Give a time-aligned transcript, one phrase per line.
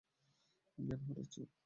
[0.77, 1.51] জ্ঞান হারাচ্ছে ও।